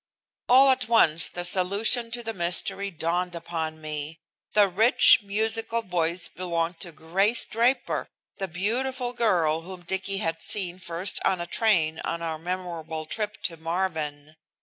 [0.49, 4.19] All at once the solution to the mystery dawned upon me.
[4.53, 10.79] The rich, musical voice belonged to Grace Draper, the beautiful girl whom Dicky had seen
[10.79, 14.37] first on a train on our memorable trip to Marvin.